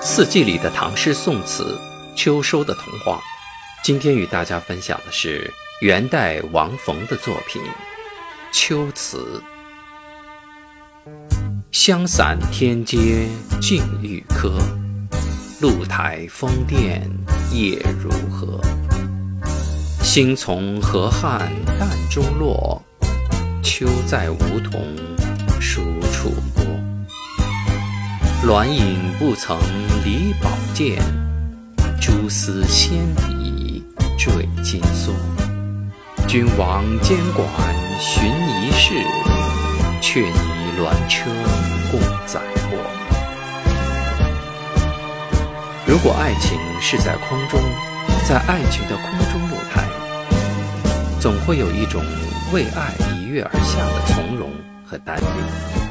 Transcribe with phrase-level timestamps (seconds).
[0.00, 1.78] 四季里的唐诗宋词，
[2.16, 3.20] 秋收的童话。
[3.84, 7.60] 今天与大家分享的是元代王冯的作品
[8.52, 9.42] 《秋词》。
[11.70, 13.28] 香散天阶
[13.60, 14.58] 尽玉柯，
[15.60, 17.08] 露台风殿
[17.52, 18.60] 夜如何？
[20.02, 22.82] 星从河汉淡中落，
[23.62, 24.96] 秋在梧桐
[25.60, 25.82] 疏
[26.12, 26.32] 处。
[28.44, 29.56] 鸾影不曾
[30.04, 31.00] 离宝剑，
[32.00, 33.84] 蛛丝纤笔
[34.18, 35.12] 坠金梭。
[36.26, 37.46] 君王监管
[38.00, 38.94] 寻遗事，
[40.00, 40.34] 却拟
[40.76, 41.30] 鸾车
[41.92, 42.76] 共载货。
[45.86, 47.60] 如果爱情是在空中，
[48.28, 49.86] 在爱情的空中露台，
[51.20, 52.02] 总会有一种
[52.52, 54.50] 为爱一跃而下的从容
[54.84, 55.81] 和淡定。